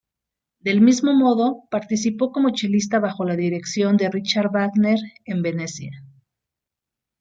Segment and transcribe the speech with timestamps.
[0.61, 6.03] Del mismo modo, participó como chelista bajo la dirección de Richard Wagner en Venecia.